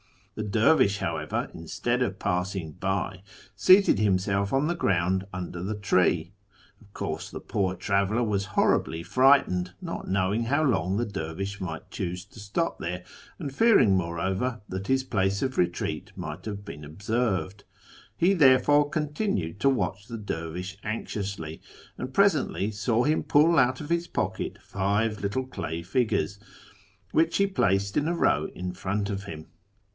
[0.35, 3.21] "The dervish, however, instead of passing by,
[3.55, 6.31] seated himself on the ground under the tree.
[6.79, 11.91] Of course the poor traveller was horribly frightened, not knowing how long the dervisli might
[11.91, 13.03] choose to stop there,
[13.37, 17.63] and fearing, moreover, that his place of retreat might have been observed.
[18.17, 21.61] He therefore con tinued to watcli the dervish anxiously,
[21.99, 26.39] and presently saw him pull out of his pocket five little clay figures,
[27.11, 29.45] which he placed in a row in front of him.